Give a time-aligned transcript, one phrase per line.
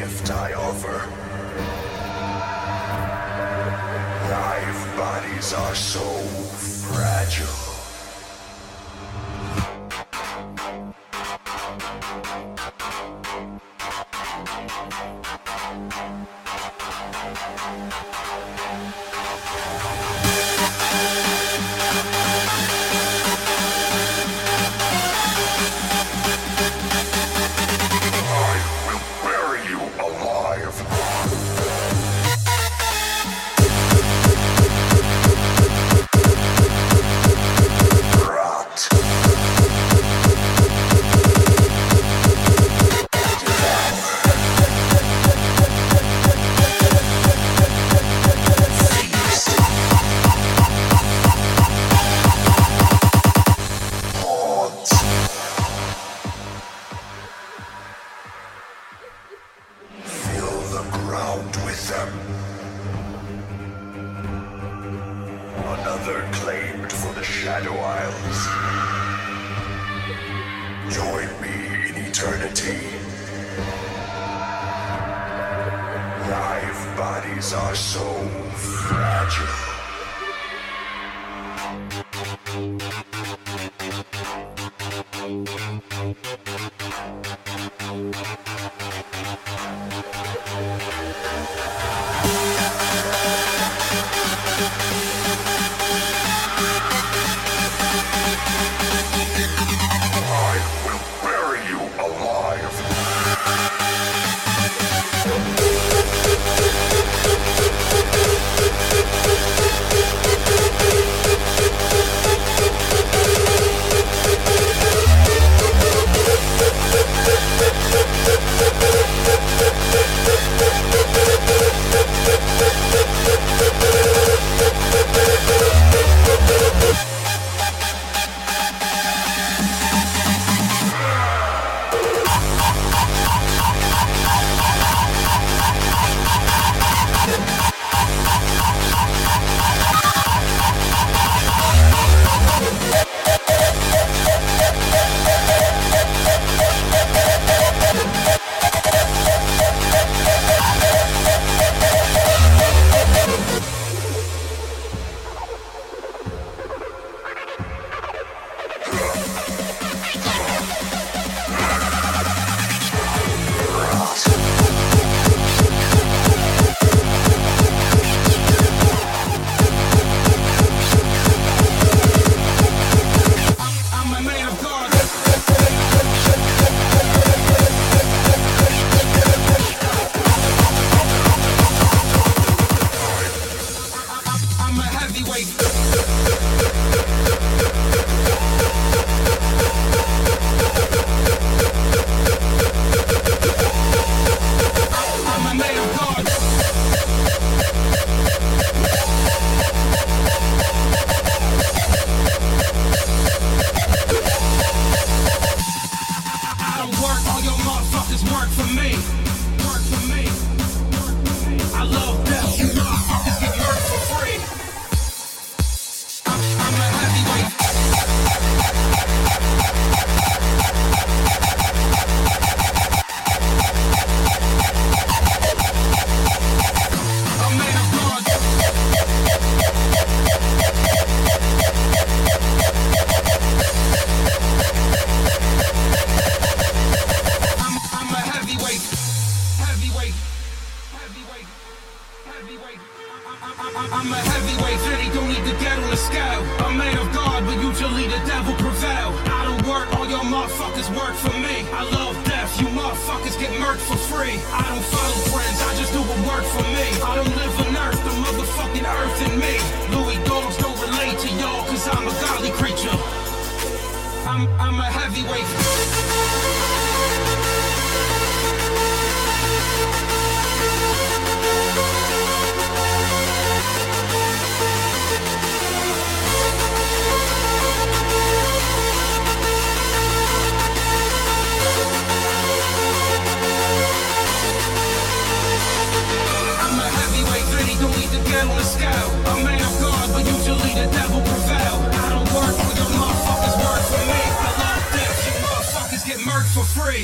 [0.00, 0.98] gift I offer.
[4.30, 6.19] Live bodies are so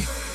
[0.00, 0.25] death,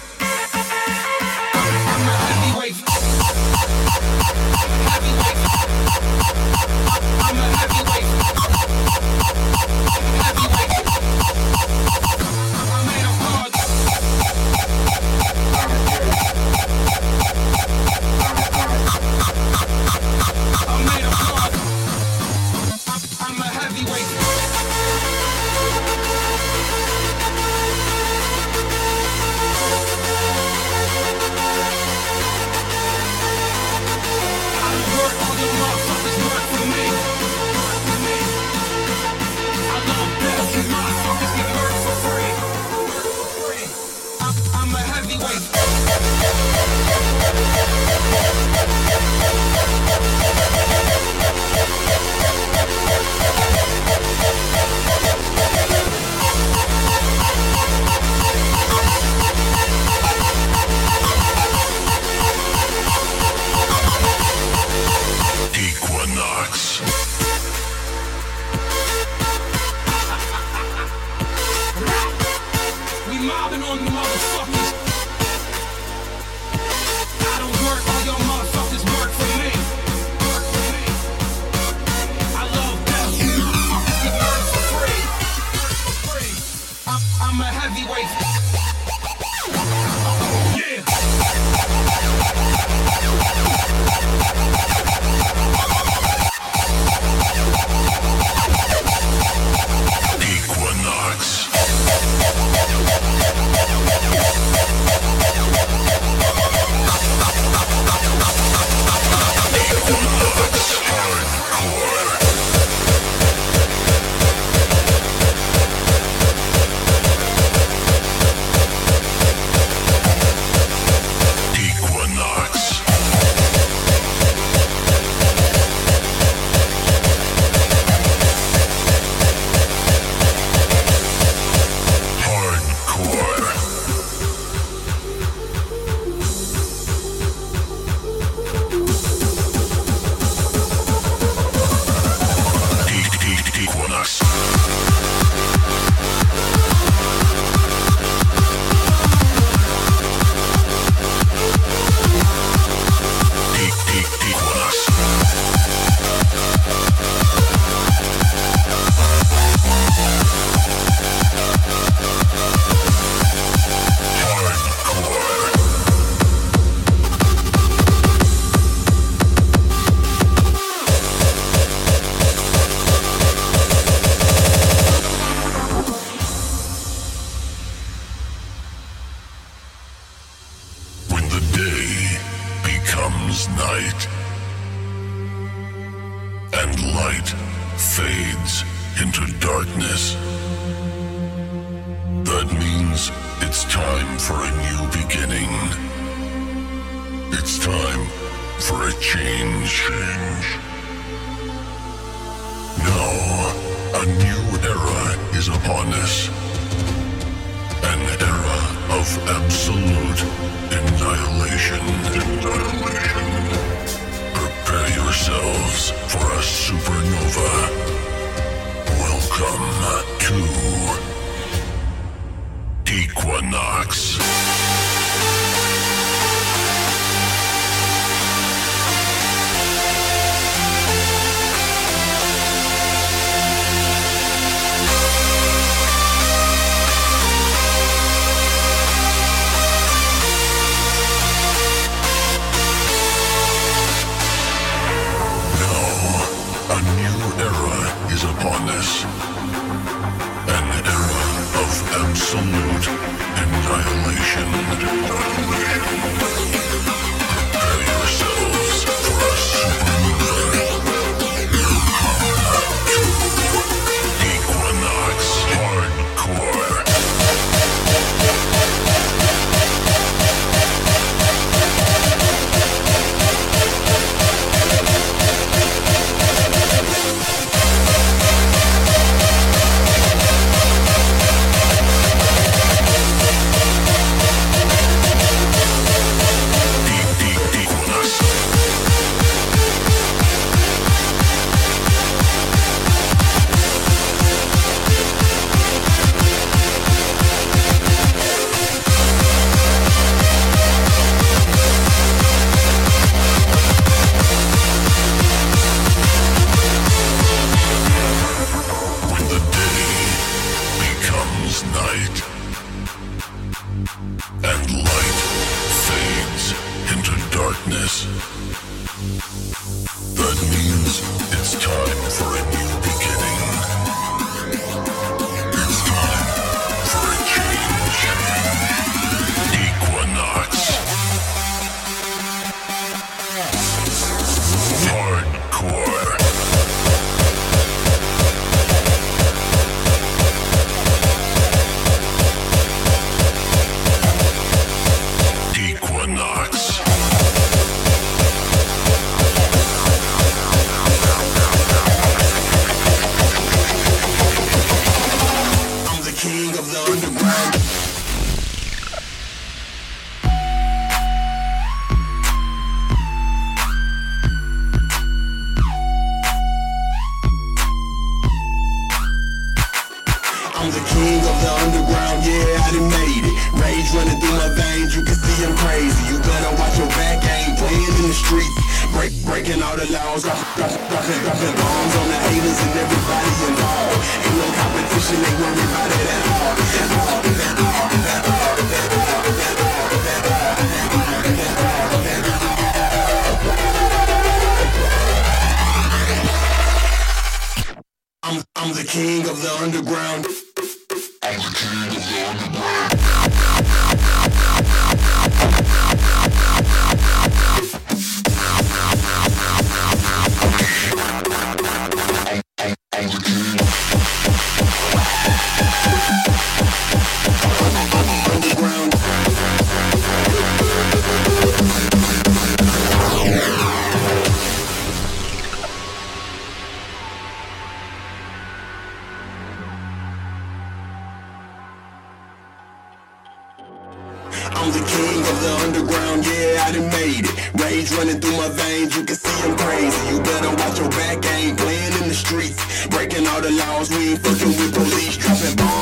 [443.61, 445.80] hours, we fucking with police, dropping bombs.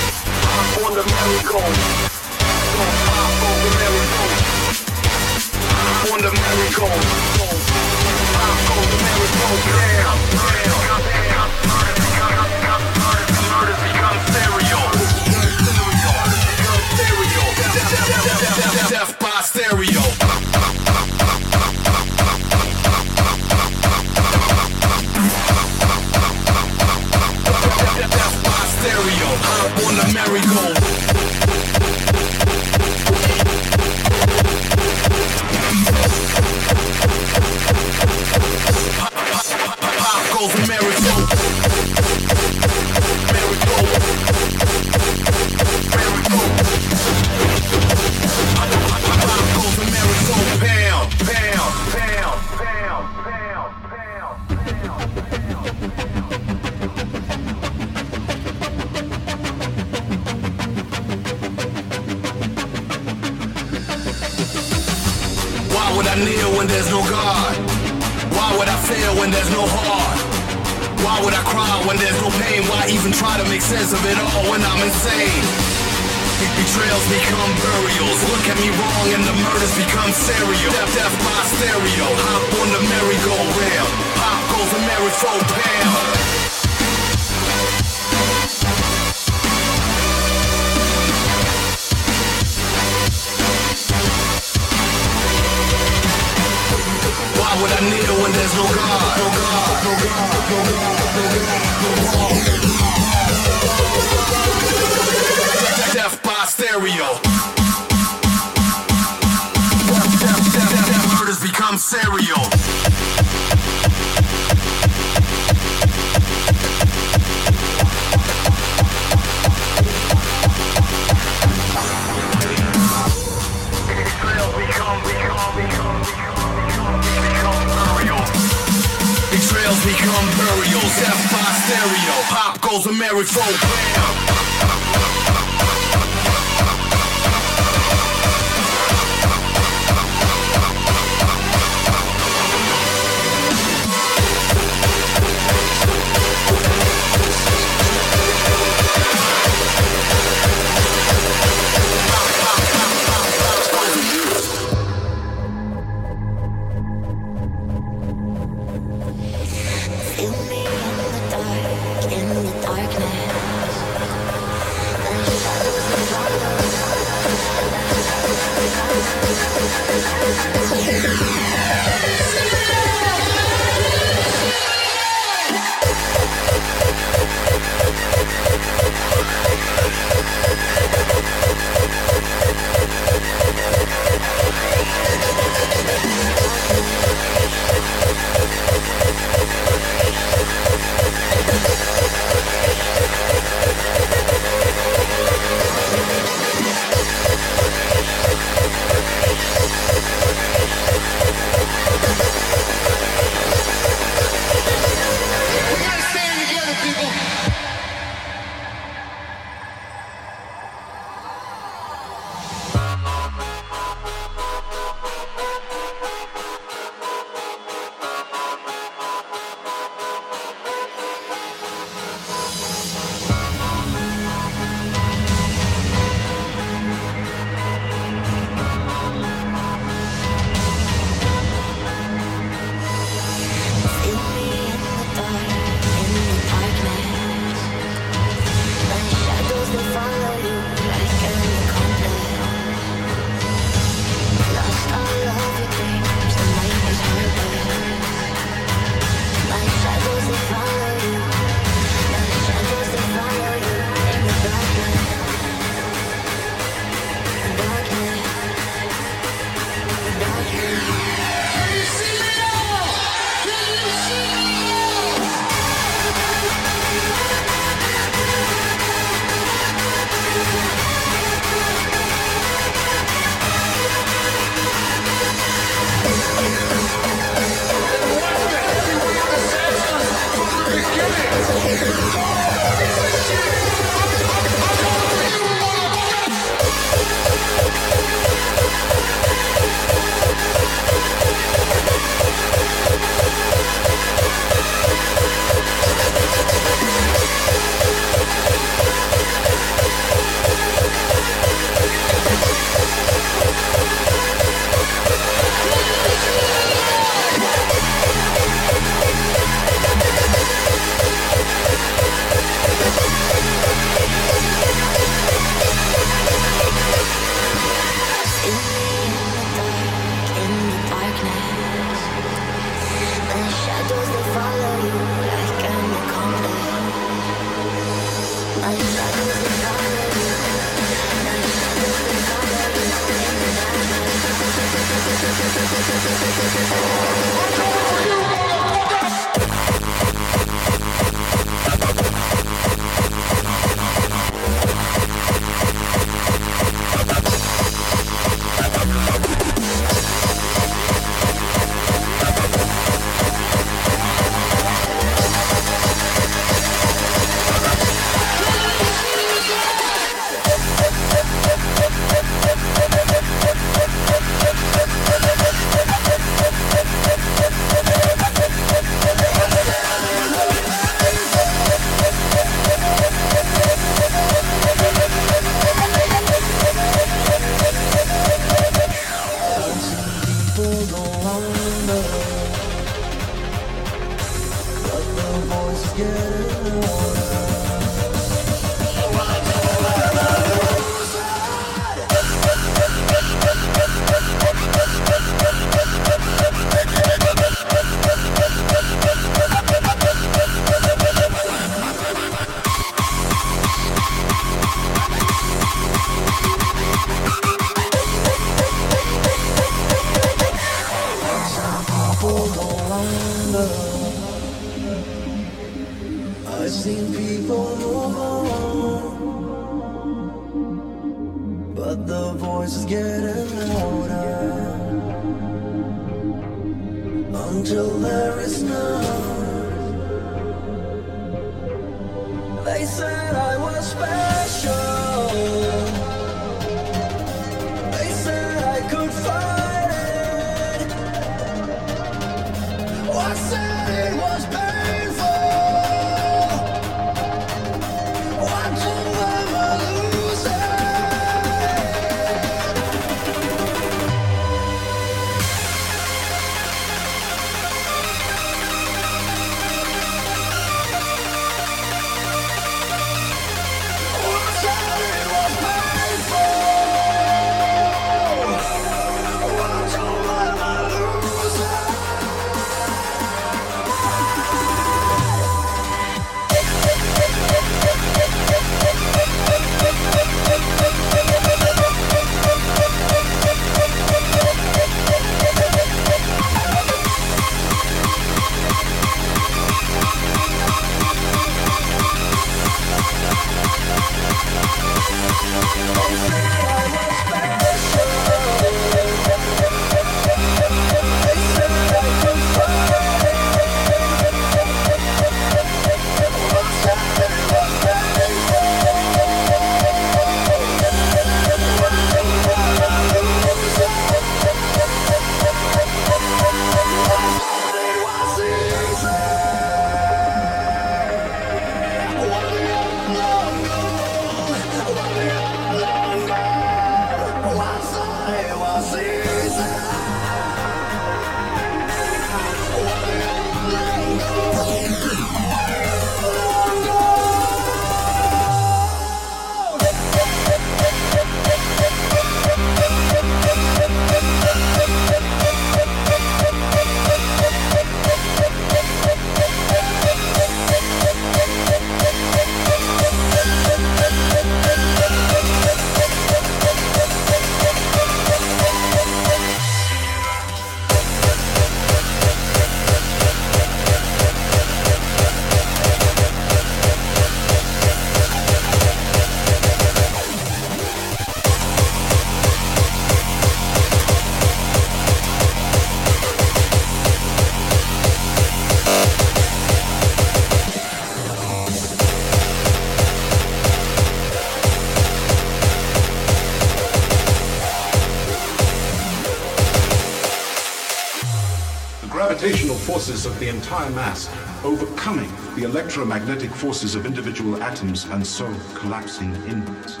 [593.62, 594.28] Entire mass,
[594.64, 600.00] overcoming the electromagnetic forces of individual atoms and so collapsing inwards.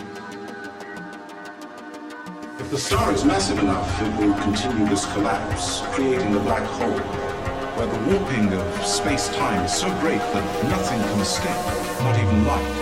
[2.58, 6.98] If the star is massive enough, it will continue this collapse, creating a black hole,
[7.76, 12.81] where the warping of space-time is so great that nothing can escape, not even light.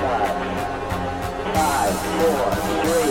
[2.19, 3.10] four, three.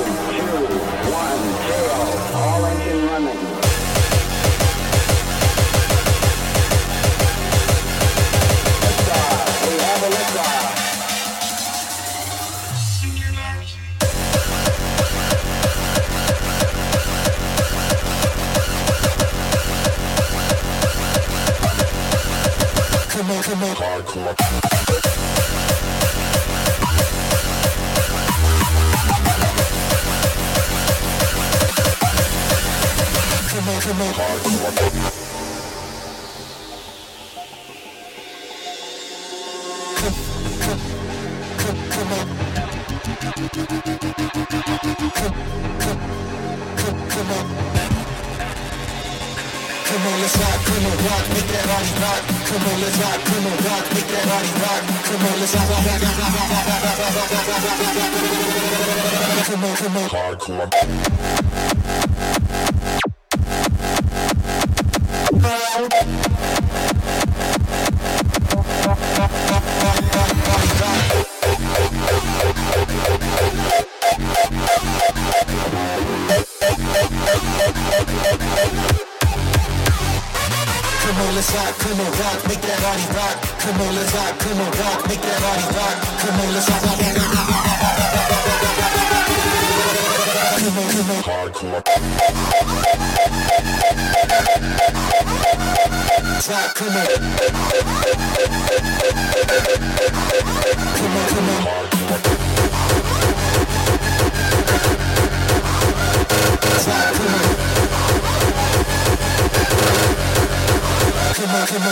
[111.59, 111.83] Come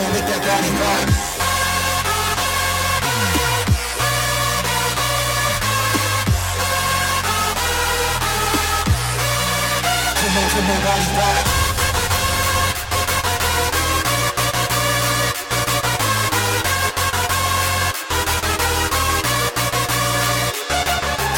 [0.00, 1.17] on, make that body rock.
[10.58, 11.44] To nobody's back.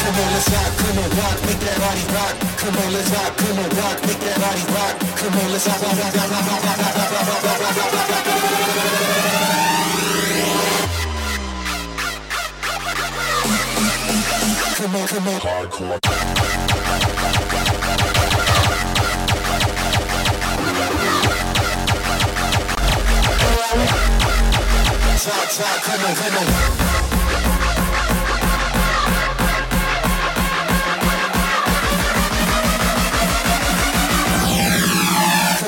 [0.01, 2.35] Come on, let's rock, come on, rock, make that body rock.
[2.61, 4.93] Come on, let's rock, come on, rock, make that body rock.
[5.21, 7.91] Come on, let's rock, rock, rock, rock, rock, rock, rock, rock, rock, rock, rock, rock,
[7.91, 8.31] rock,
[14.77, 15.39] Come on, come on.
[15.41, 16.00] Hardcore.
[25.21, 25.29] Come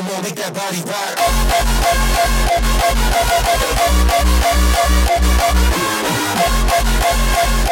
[0.09, 1.13] on, make that body back.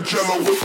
[0.00, 0.59] that jello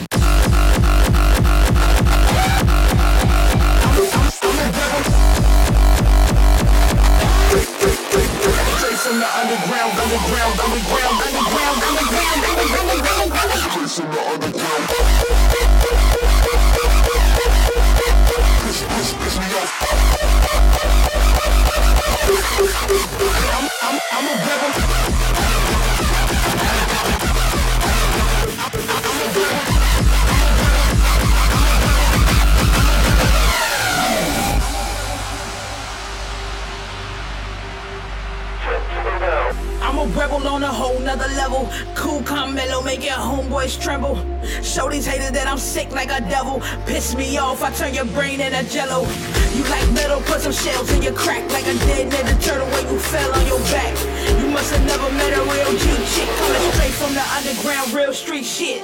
[46.07, 46.61] like a devil.
[46.85, 49.01] Piss me off, I turn your brain into jello.
[49.53, 52.91] You like metal, put some shells in your crack like a dead nigga turtle where
[52.91, 53.97] you fell on your back.
[54.39, 58.13] You must have never met a real G chick coming straight from the underground, real
[58.13, 58.83] street shit.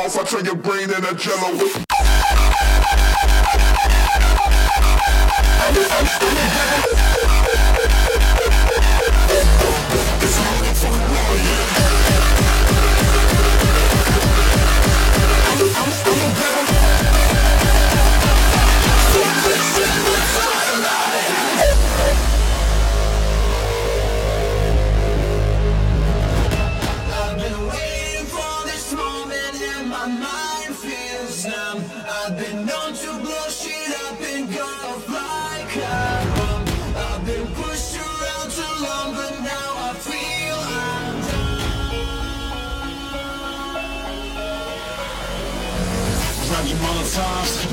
[0.00, 1.50] off, I turn your brain into jello.
[5.62, 7.19] I'm, I'm, I'm,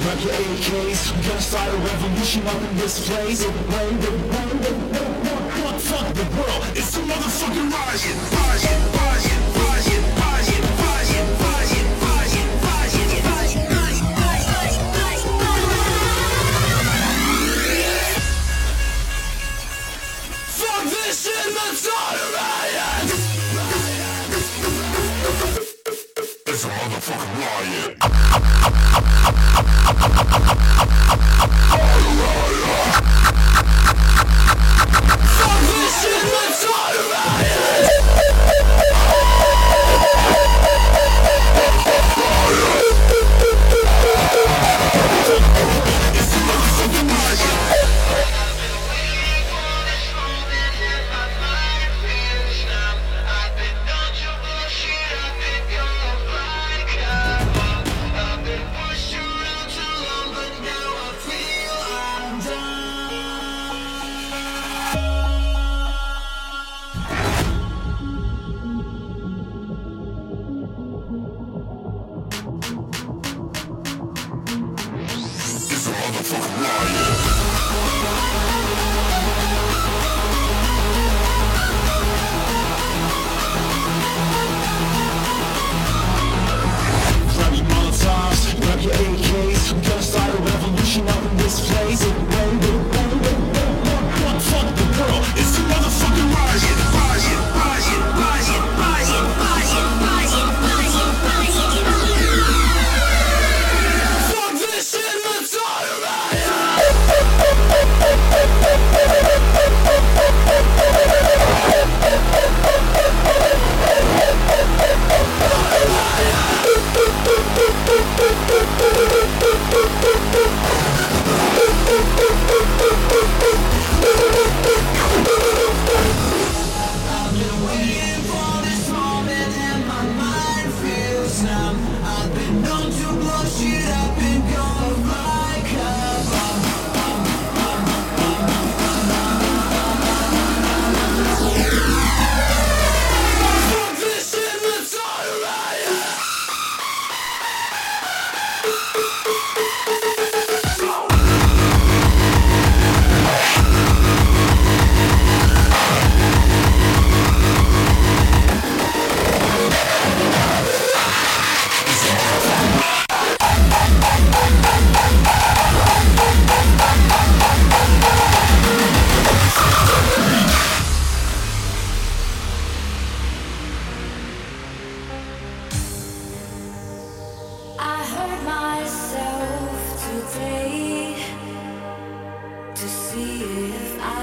[0.08, 1.12] My AKs,
[1.68, 3.44] a revolution up in this place.
[5.84, 8.47] Fuck the world, it's a motherfucking riot.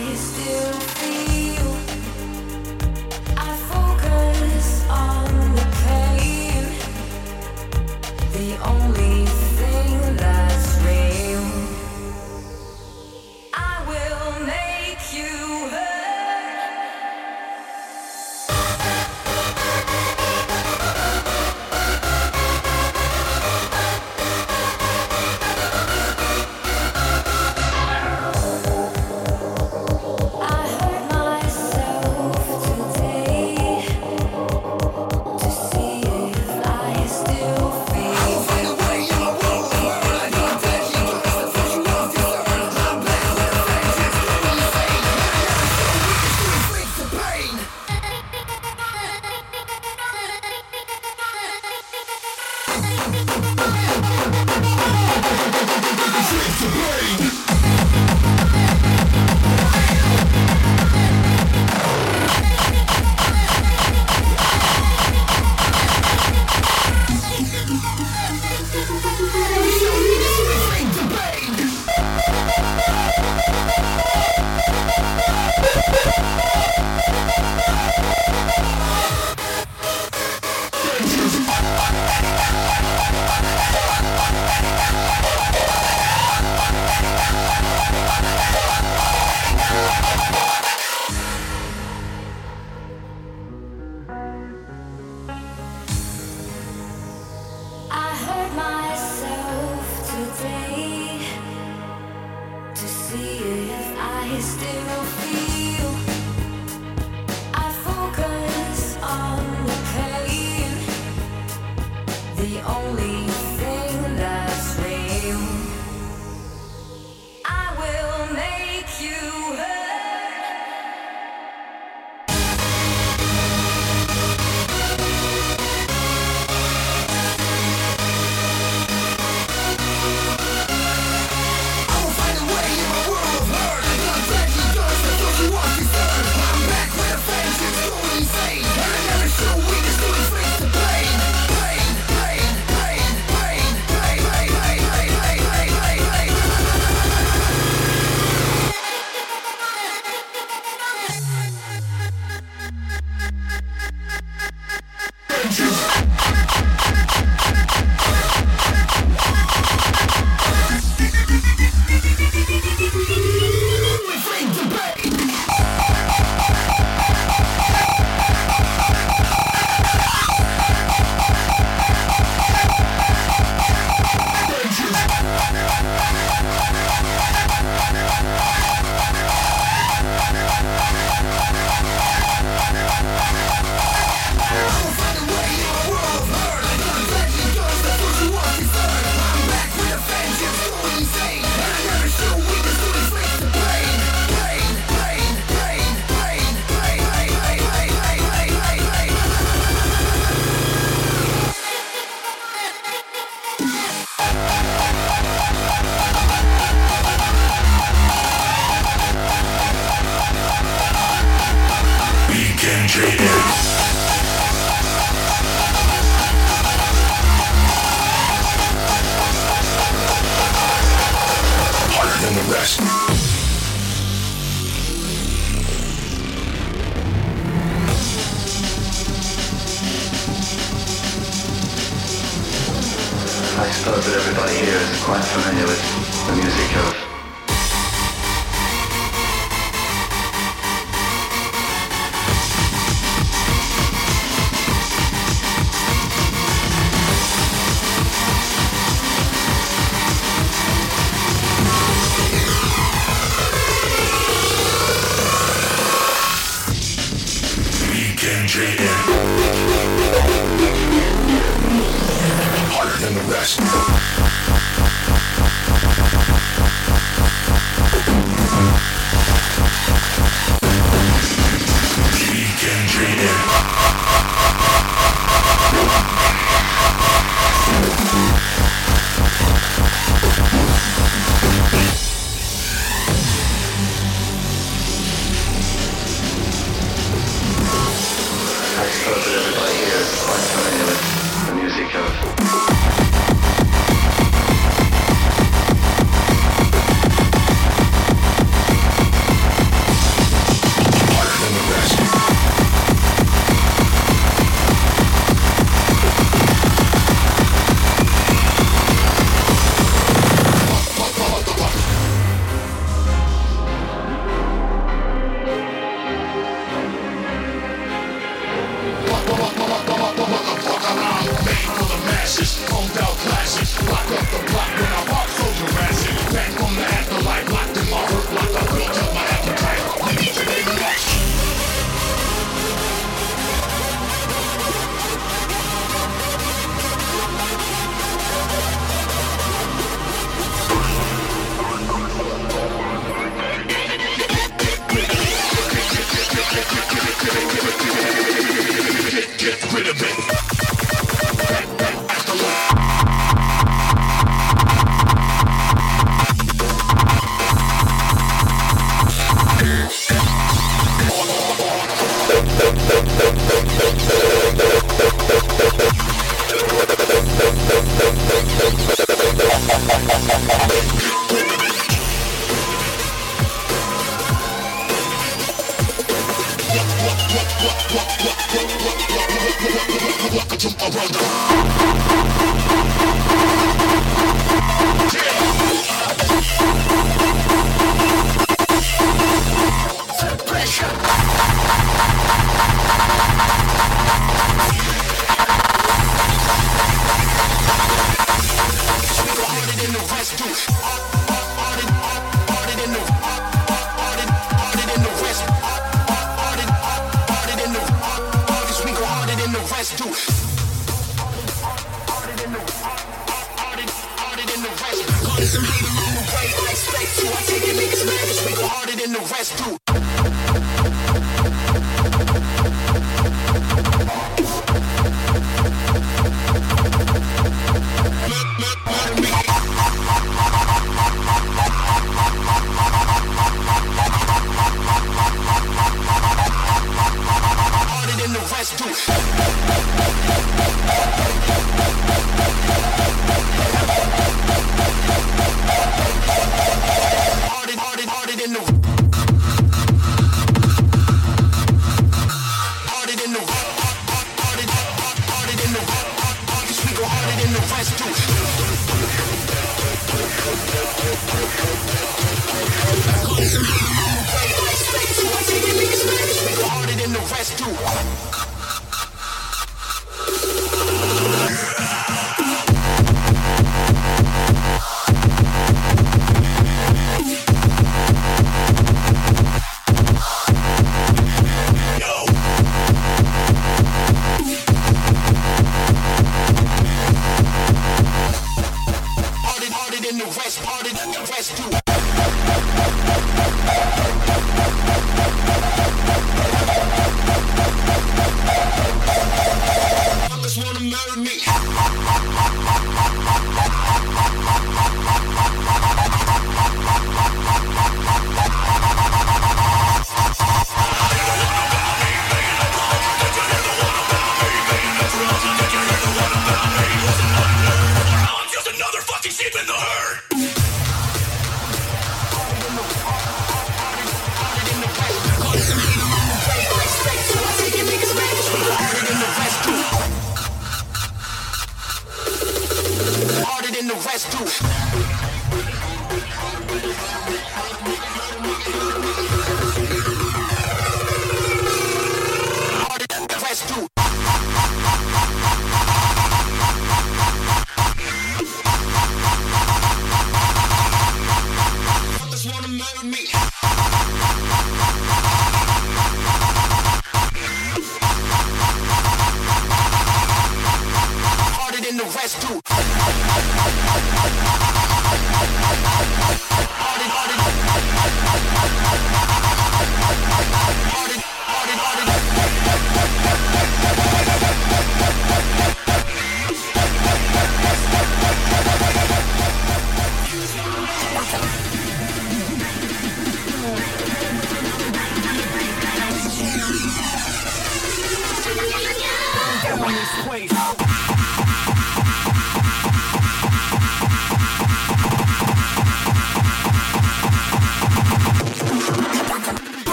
[0.00, 0.77] I still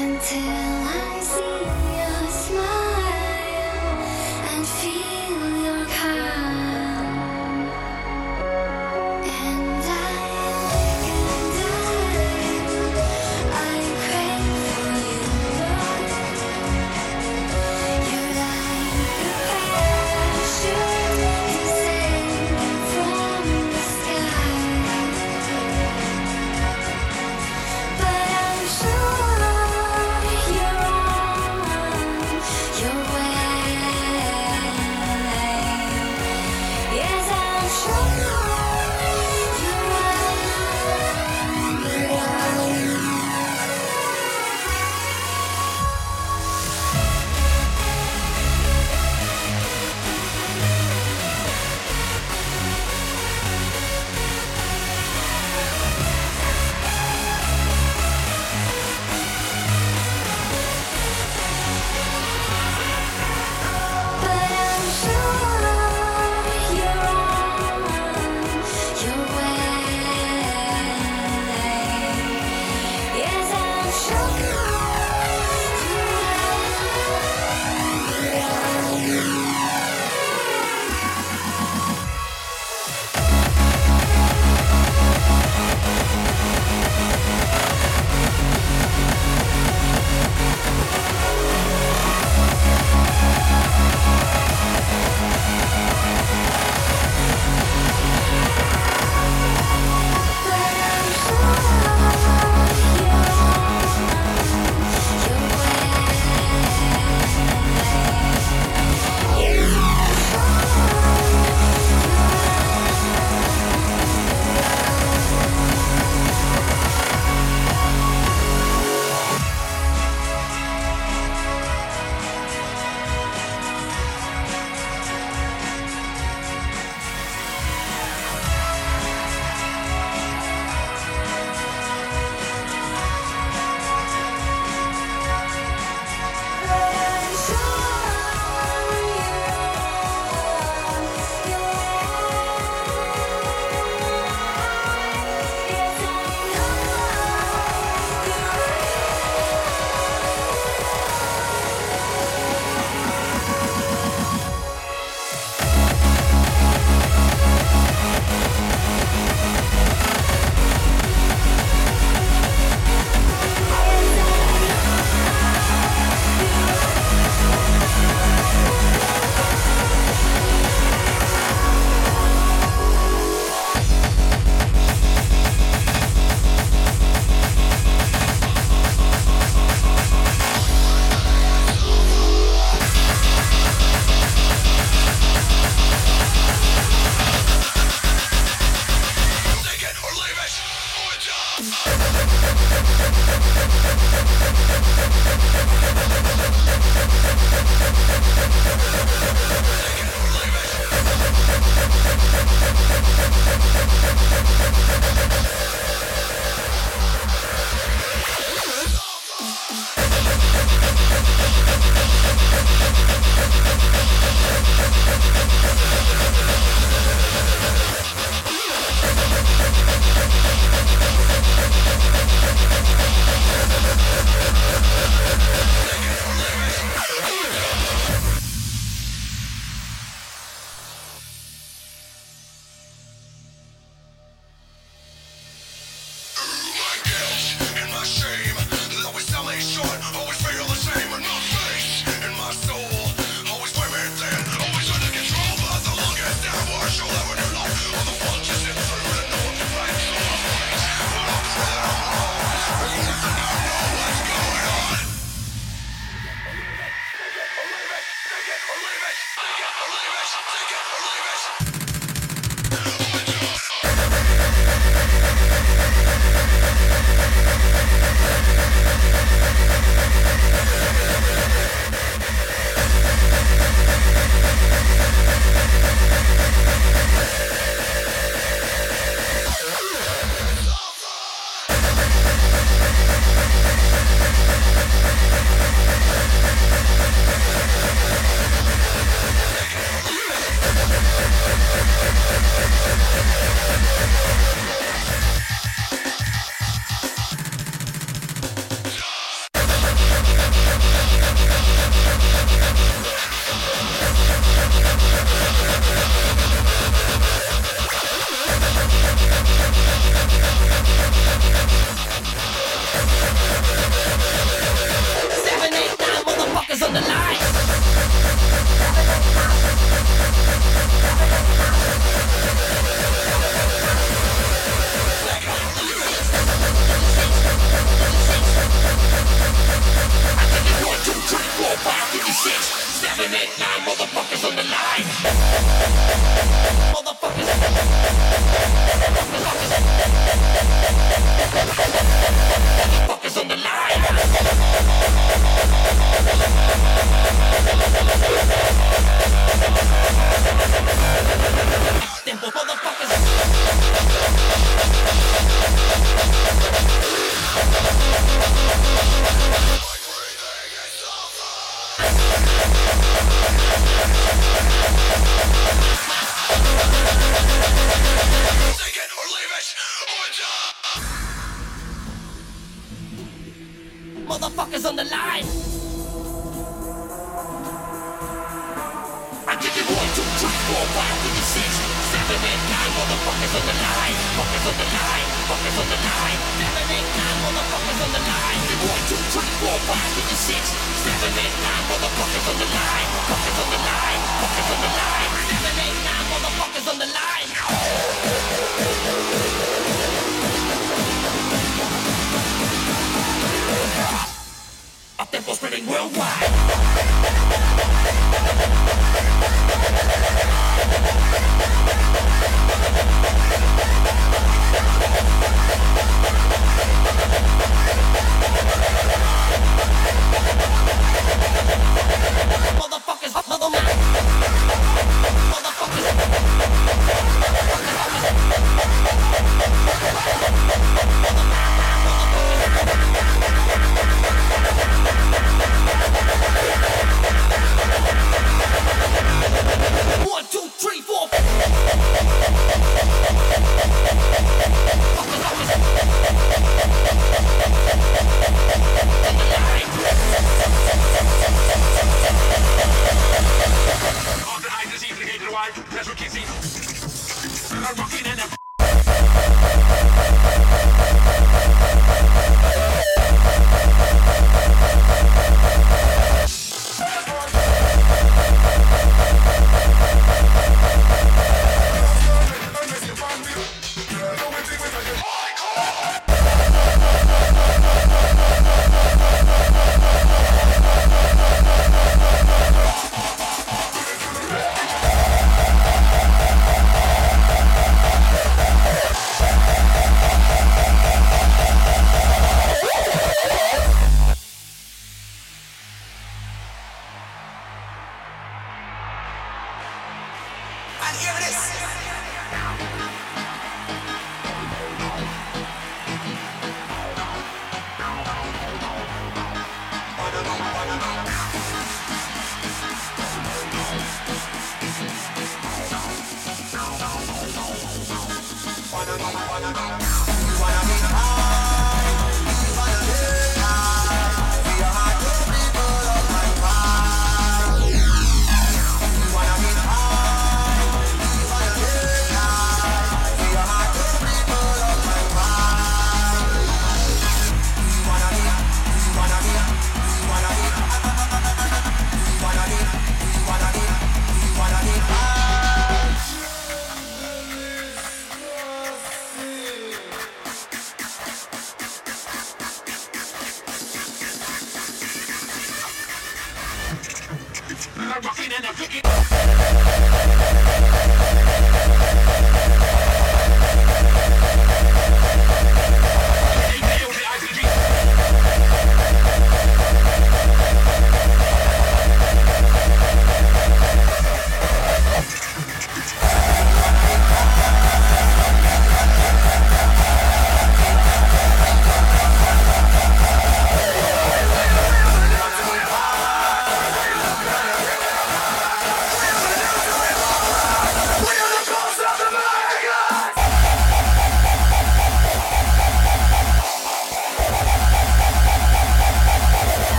[0.00, 0.79] But